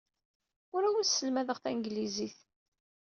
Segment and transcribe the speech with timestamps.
[0.75, 2.37] Ur awent-sselmadeɣ tanglizit.